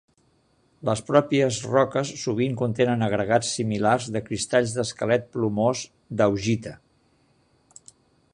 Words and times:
Les 0.89 1.01
pròpies 1.09 1.59
roques 1.73 2.13
sovint 2.21 2.57
contenen 2.63 3.07
agregats 3.09 3.53
similars 3.59 4.09
de 4.17 4.23
cristalls 4.31 4.75
d'esquelet 4.79 5.29
plomós 5.37 5.85
d'augita. 6.23 6.77